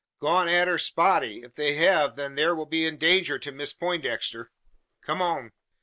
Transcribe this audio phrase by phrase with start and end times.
[0.19, 1.43] "Gone arter Spotty.
[1.43, 4.47] If they hev, then thur will be danger to Miss Peintdexter.
[5.03, 5.51] Come on!"